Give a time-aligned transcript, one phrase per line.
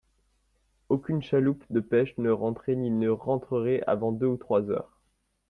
[0.89, 4.99] Aucune chaloupe de pêche ne rentrait ni ne rentrerait avant deux ou trois heures.